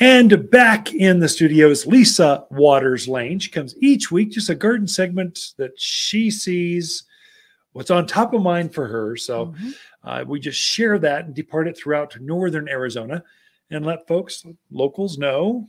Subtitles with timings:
[0.00, 3.38] And back in the studio is Lisa Watters Lain.
[3.38, 7.04] She comes each week, just a garden segment that she sees
[7.72, 9.16] what's on top of mind for her.
[9.16, 9.74] So Mhm.
[10.02, 13.22] uh, we just share that and depart it throughout northern Arizona
[13.70, 15.68] and let folks, locals know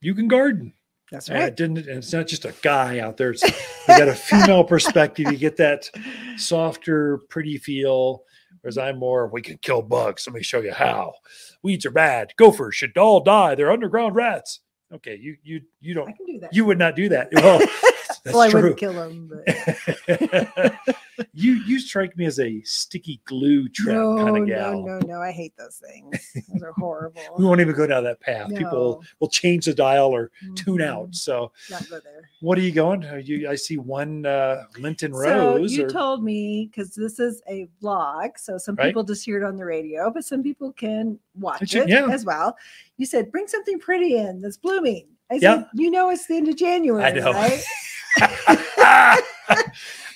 [0.00, 0.72] you can garden.
[1.12, 1.42] That's right.
[1.42, 3.32] it didn't, and it's not just a guy out there.
[3.32, 3.50] It's, you
[3.88, 5.30] got a female perspective.
[5.30, 5.90] You get that
[6.36, 8.22] softer, pretty feel.
[8.60, 10.26] Whereas I'm more, we can kill bugs.
[10.26, 11.14] Let me show you how.
[11.62, 12.32] Weeds are bad.
[12.36, 13.54] Gophers should all die.
[13.54, 14.60] They're underground rats.
[14.92, 16.54] Okay, you you you don't can do that.
[16.54, 17.28] you would not do that.
[17.32, 17.60] Well,
[18.24, 18.62] that's well, I true.
[18.62, 19.30] wouldn't kill them.
[19.30, 20.74] But...
[21.34, 24.72] you you strike me as a sticky glue trap no, kind of guy.
[24.72, 25.20] no, no, no.
[25.20, 26.32] I hate those things.
[26.48, 27.22] Those are horrible.
[27.38, 28.50] We won't even go down that path.
[28.54, 31.10] People will change the dial or tune out.
[31.10, 31.14] Mhm.
[31.14, 32.28] So, Not go there.
[32.40, 33.04] what are you going?
[33.04, 35.72] Are you, I see one uh, Lenten So Rose.
[35.72, 38.86] you or, told me because this is a vlog, so some Right.
[38.86, 42.08] people just hear it on the radio, but some people can watch it yeah.
[42.10, 42.56] as well.
[42.96, 45.06] You said bring something pretty in that's blooming.
[45.30, 47.32] I said, you know, it's the end of January, know.
[47.32, 47.62] right?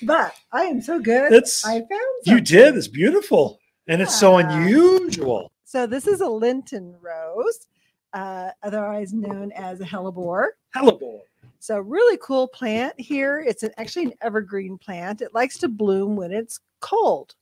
[0.03, 1.33] But I am so good.
[1.33, 1.91] That's I found
[2.25, 2.77] you did.
[2.77, 5.51] It's beautiful, and it's so unusual.
[5.64, 7.67] So this is a Lenten rose,
[8.12, 10.48] uh, otherwise known as a hellebore.
[10.77, 11.20] Hellebore.
[11.59, 13.42] So really cool plant here.
[13.47, 15.23] It's an, actually an evergreen plant.
[15.23, 17.34] It likes to bloom when it's cold.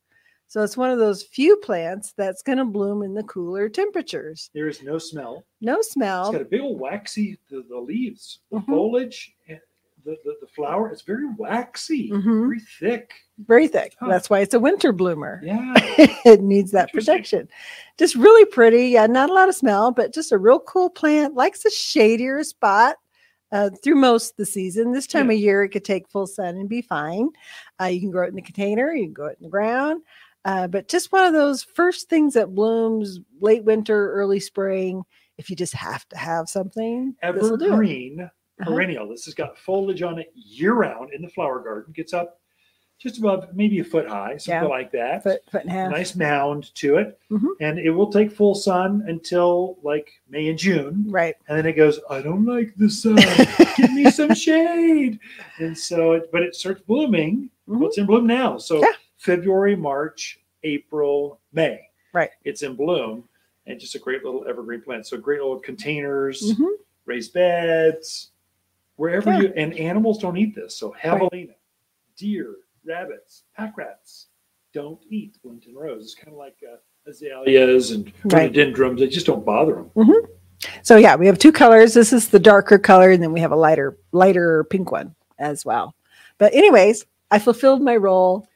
[0.46, 4.50] So it's one of those few plants that's going to bloom in the cooler temperatures.
[4.54, 5.42] There is no smell.
[5.60, 6.26] No smell.
[6.28, 7.38] It's got a big old waxy.
[7.50, 8.66] The, the leaves, the Mhm.
[8.66, 9.58] foliage, and
[10.04, 10.90] the, the the flower.
[10.90, 12.46] It's very waxy, Mhm.
[12.48, 13.12] very thick.
[13.38, 13.94] Very thick.
[13.98, 14.08] Huh.
[14.08, 15.40] That's why it's a winter bloomer.
[15.44, 15.72] Yeah.
[16.24, 17.48] it needs that protection.
[17.98, 18.88] Just really pretty.
[18.88, 21.34] Yeah, not a lot of smell, but just a real cool plant.
[21.34, 22.96] Likes a shadier spot
[23.52, 24.92] uh, through most of the season.
[24.92, 25.34] This time Yeah.
[25.36, 27.28] of year, it could take full sun and be fine.
[27.80, 28.92] Uh, you can grow it in the container.
[28.94, 30.02] You can grow it in the ground.
[30.44, 35.04] Uh, but just one of those first things that blooms late winter, early spring.
[35.38, 37.56] If you just have to have something, this'll
[38.64, 38.72] do it.
[38.72, 38.94] Evergreen Uh-huh.
[38.98, 39.08] perennial.
[39.08, 41.92] This has got foliage on it year round in the flower garden.
[41.92, 42.38] Gets up
[42.98, 44.68] just above maybe a foot high, something Yeah.
[44.68, 45.24] like that.
[45.24, 45.90] Foot, foot and a half.
[45.90, 47.48] nice mound to it, Mhm.
[47.60, 51.34] and it will take full sun until like May and June, Right.
[51.48, 51.98] and then it goes.
[52.08, 53.16] I don't like the sun.
[53.76, 55.18] Give me some shade.
[55.58, 57.50] And so, it, but it starts blooming.
[57.68, 57.78] Mhm.
[57.80, 58.58] Well, it's in bloom now.
[58.58, 58.92] So Yeah.
[59.16, 61.80] February, March, April, May.
[62.12, 62.30] Right.
[62.44, 63.28] It's in bloom,
[63.66, 65.06] and just a great little evergreen plant.
[65.06, 66.68] So great little containers, Mhm.
[67.06, 68.31] raised beds,
[69.02, 69.40] wherever Yeah.
[69.40, 69.52] you.
[69.56, 70.76] And animals don't eat this.
[70.76, 71.54] So javelina,
[72.16, 72.54] deer,
[72.84, 74.28] rabbits, pack rats
[74.72, 76.04] don't eat Lenten rose.
[76.04, 76.76] It's kind of like uh,
[77.10, 78.42] azaleas and Right.
[78.44, 79.00] rhododendrons.
[79.00, 80.06] They just don't bother them.
[80.84, 81.94] So yeah, we have two colors.
[81.94, 85.64] This is the darker color, and then we have a lighter, lighter pink one as
[85.64, 85.96] well.
[86.38, 88.46] But anyways, I fulfilled my role.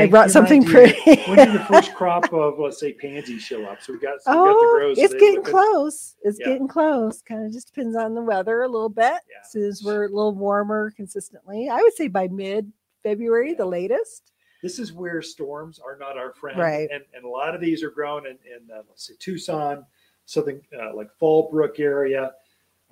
[0.00, 0.98] I brought something pretty.
[1.26, 3.82] when did the first crop of let's say pansies show up?
[3.82, 4.98] So we got, so we got the oh, grows.
[4.98, 6.16] it's getting close.
[6.22, 6.48] It's Yeah.
[6.48, 7.22] getting close.
[7.22, 9.04] Kind of just depends on the weather a little bit.
[9.04, 9.40] Yeah.
[9.44, 13.66] As soon as we're a little warmer consistently, I would say by mid February, the
[13.66, 14.32] latest.
[14.62, 16.58] This is where storms are not our friend.
[16.58, 16.88] Right.
[16.92, 19.84] And, and a lot of these are grown in, in uh, let's say Tucson,
[20.24, 22.32] southern uh, like Fallbrook area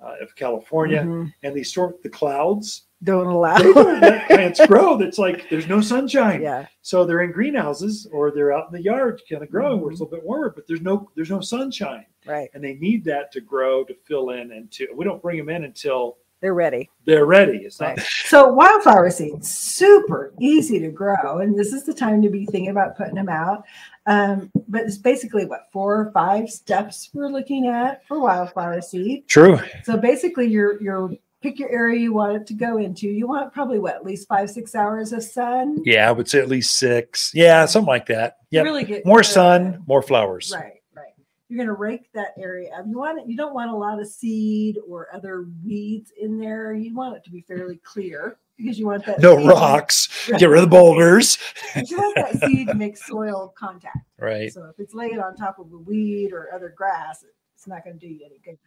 [0.03, 1.01] uh, of California.
[1.03, 1.33] Mhm.
[1.43, 3.57] And these storm the clouds Don't allow.
[3.57, 4.95] they don't let plants grow.
[4.97, 6.41] That's like there's no sunshine.
[6.41, 6.67] yeah.
[6.83, 9.99] So they're in greenhouses or they're out in the yard kind of growing where it's
[10.01, 10.03] Mm-hmm.
[10.03, 12.05] a little bit warmer, but there's no there's no sunshine.
[12.27, 12.49] Right.
[12.53, 15.49] And they need that to grow to fill in and to we don't bring them
[15.49, 16.89] in until They're ready.
[17.05, 17.57] they're ready.
[17.59, 18.07] It's not Right.
[18.31, 22.69] So wildflower seeds, super easy to grow, and this is the time to be thinking
[22.69, 23.63] about putting them out.
[24.05, 29.27] Um, but it's basically what four or five steps we're looking at for wildflower seed.
[29.27, 29.59] true.
[29.83, 31.11] So basically, your your
[31.41, 33.07] pick your area you want it to go into.
[33.07, 35.79] You want probably what at least five six hours of sun.
[35.83, 37.31] Yeah, I would say at least six.
[37.33, 38.37] Yeah, something like that.
[38.49, 38.61] Yeah.
[38.61, 40.51] really get More sun, more flowers.
[40.55, 41.13] Right, right.
[41.49, 42.85] You're going to rake that area up.
[42.87, 43.27] You want it.
[43.27, 46.73] You don't want a lot of seed or other weeds in there.
[46.73, 49.19] You want it to be fairly clear because you want that.
[49.19, 50.29] No seed- rocks.
[50.37, 51.37] Get rid of the boulders.
[51.75, 53.97] You want that seed to make soil contact.
[54.19, 54.51] Right.
[54.53, 57.97] So if it's laid on top of a weed or other grass, it's not going
[57.99, 58.57] to do you any good.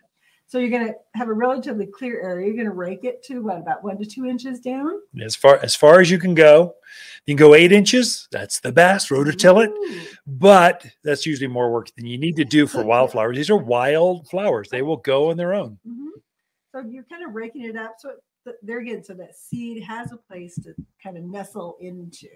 [0.46, 2.46] So you're going to have a relatively clear area.
[2.46, 5.00] You're going to rake it to what about one to two inches down.
[5.20, 6.74] As far as far as you can go.
[7.26, 8.28] You can go eight inches.
[8.30, 9.08] That's the best.
[9.10, 10.08] Rototill it.
[10.26, 13.36] But that's usually more work than you need to do for wildflowers.
[13.36, 14.68] These are wild flowers.
[14.68, 15.78] They will go on their own.
[15.88, 16.08] Mhm.
[16.72, 17.94] So you're kind of raking it up.
[17.98, 18.10] So
[18.44, 22.28] th- there again, so that seed has a place to kind of nestle into.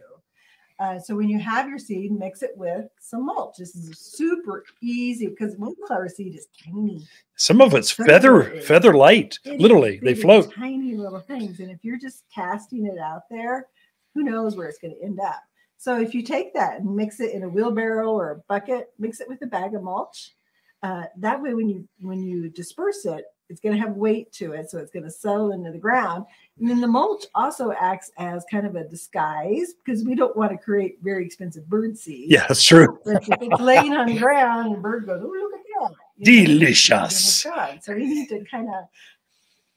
[0.80, 3.56] Uh, so when you have your seed, mix it with some mulch.
[3.58, 7.04] This is super easy because wildflower seed is tiny.
[7.34, 9.38] Some of it's Some feather it feather light.
[9.44, 10.52] Itty Literally, they float.
[10.54, 11.58] Tiny little things.
[11.60, 13.66] And if you're just casting it out there,
[14.14, 15.42] who knows where it's going to end up.
[15.78, 19.20] So if you take that and mix it in a wheelbarrow or a bucket, mix
[19.20, 20.34] it with a bag of mulch,
[20.82, 24.52] Uh, that way, when you when you disperse it, it's going to have weight to
[24.52, 26.24] it, so it's going to settle into the ground.
[26.58, 30.52] And then the mulch also acts as kind of a disguise because we don't want
[30.52, 32.30] to create very expensive bird seed.
[32.30, 32.98] Yeah, that's true.
[33.06, 35.94] If it's laying on the ground and the bird goes, oh, look at that.
[36.16, 37.42] you Delicious.
[37.46, 37.78] they're.
[37.82, 38.84] So we need to kind of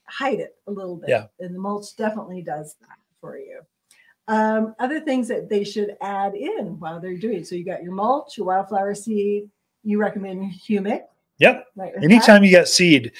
[0.06, 1.08] hide it a little bit.
[1.08, 1.26] Yeah.
[1.40, 3.60] And the mulch definitely does that for you.
[4.28, 7.44] Um, other things that they should add in while they're doing.
[7.44, 9.50] So you got your mulch, your wildflower seed.
[9.82, 11.02] You recommend humic.
[11.42, 11.66] Yep.
[11.76, 11.92] Right.
[11.92, 12.04] with that.
[12.10, 13.12] Anytime you get seed,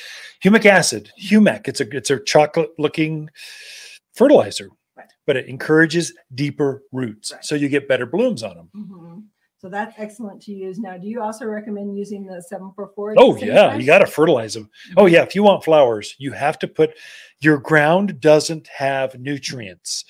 [0.43, 3.29] humic acid, humic, it's a it's a chocolate looking
[4.15, 5.07] fertilizer, Right.
[5.27, 7.45] but it encourages deeper roots, Right.
[7.45, 8.69] so you get better blooms on them.
[8.75, 9.25] Mhm.
[9.59, 10.79] So that's excellent to use.
[10.81, 13.15] Now, do you also recommend using the 744?
[13.17, 14.69] Oh yeah, you got to fertilize them.
[14.97, 16.99] Oh yeah, if you want flowers, you have to put
[17.41, 20.05] your ground doesn't have nutrients.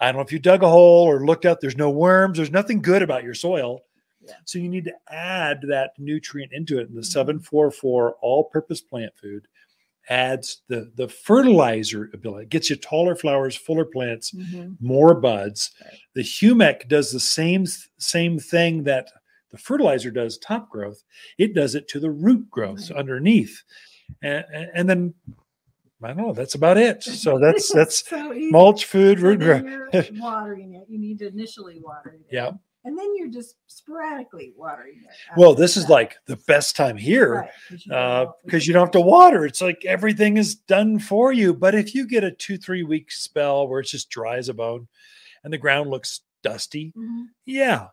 [0.00, 1.60] I don't know if you dug a hole or looked out.
[1.60, 2.38] There's no worms.
[2.38, 3.80] There's nothing good about your soil.
[4.26, 4.34] Yeah.
[4.44, 6.88] So you need to add that nutrient into it.
[6.88, 7.04] And the Mhm.
[7.12, 9.46] 744 all-purpose plant food
[10.10, 12.44] adds the the fertilizer ability.
[12.44, 14.76] It gets you taller flowers, fuller plants, Mhm.
[14.80, 15.70] more buds.
[15.82, 15.98] Right.
[16.14, 17.64] The humic does the same
[17.98, 19.08] same thing that
[19.50, 21.02] the fertilizer does top growth.
[21.38, 22.98] It does it to the root growth Right.
[22.98, 23.62] underneath,
[24.22, 25.14] and, and and then
[26.02, 26.32] I don't know.
[26.34, 27.02] That's about it.
[27.24, 29.64] So that's that's so mulch, food, root growth.
[30.20, 30.84] watering it.
[30.88, 32.26] You need to initially water it.
[32.30, 32.52] Yeah.
[32.84, 35.10] And then you're just sporadically watering it.
[35.36, 35.92] Well, this is that.
[35.92, 38.82] like the best time here Right, 'cause you don't know if because it's you don't
[38.86, 39.46] have to water.
[39.46, 41.54] It's like everything is done for you.
[41.54, 44.54] But if you get a two three week spell where it's just dry as a
[44.54, 44.86] bone,
[45.42, 47.26] and the ground looks dusty, Mhm.
[47.46, 47.88] yeah,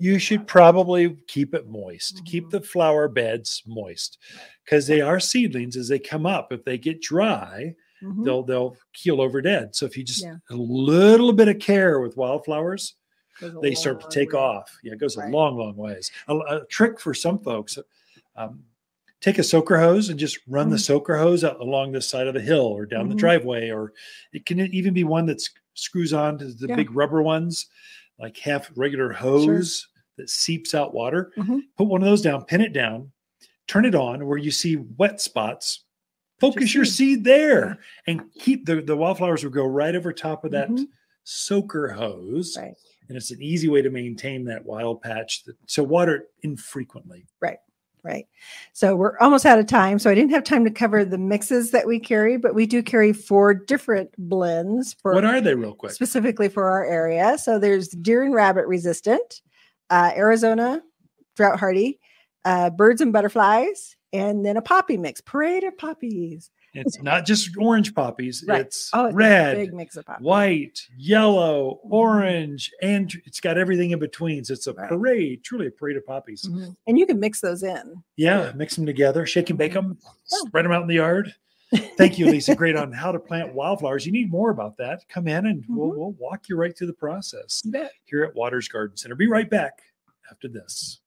[0.00, 2.50] you should probably keep it moist keep Mhm.
[2.50, 4.18] the flower beds moist
[4.64, 8.24] because they are seedlings as they come up if they get dry Mhm.
[8.24, 10.36] they'll they'll keel over dead so if you just Yeah.
[10.50, 12.94] a little bit of care with wildflowers
[13.62, 14.38] they start to take way.
[14.38, 15.28] off yeah it goes Right.
[15.28, 17.78] a long long ways a, a trick for some folks
[18.36, 18.62] um,
[19.20, 20.80] take a soaker hose and just run the Mhm.
[20.80, 23.18] soaker hose out along the side of the hill or down the Mhm.
[23.18, 23.92] driveway or
[24.32, 25.42] it can even be one that
[25.74, 26.76] screws on to the Yeah.
[26.76, 27.66] big rubber ones
[28.18, 29.86] like half regular hose
[30.16, 31.60] that seeps out water Mhm.
[31.76, 33.12] put one of those down pin it down
[33.66, 35.84] turn it on where you see wet spots
[36.38, 36.94] focus your seed.
[37.18, 40.86] seed there and keep the the wildflowers will go right over top of that Mhm.
[41.24, 42.74] soaker hose Right.
[43.08, 47.26] And it's an easy way to maintain that wild patch that, so water it infrequently
[47.40, 47.58] Right.
[48.02, 48.28] Right.
[48.72, 49.98] So we're almost out of time.
[49.98, 52.80] So I didn't have time to cover the mixes that we carry, but we do
[52.80, 57.36] carry four different blends for what are they real quick specifically for our area.
[57.36, 59.42] So there's deer and rabbit resistant,
[59.90, 60.82] uh, Arizona
[61.36, 62.00] drought hardy,
[62.44, 66.50] uh, birds and butterflies, and then a poppy mix, parade of poppies.
[66.76, 68.60] It's not just orange poppies Right.
[68.62, 70.24] it's Oh, it's a red big mix of poppies.
[70.24, 71.90] white, yellow, Mhm.
[71.92, 74.44] orange, and it's got everything in between.
[74.44, 74.88] So it's a Right.
[74.88, 76.42] parade, truly a parade of poppies.
[76.48, 76.76] Mhm.
[76.86, 78.02] And you can mix those in.
[78.16, 80.38] Yeah, mix them together, shake and bake them, Yeah.
[80.48, 81.34] spread them out in the yard.
[81.96, 82.54] Thank you, Lisa.
[82.54, 84.06] Great on how to plant wildflowers.
[84.06, 85.08] You need more about that.
[85.08, 85.96] Come in and we'll, Mhm.
[85.96, 87.90] we'll walk you right through the process You bet.
[88.04, 89.16] here at Watters Garden Center.
[89.16, 89.80] Be right back
[90.30, 91.00] after this.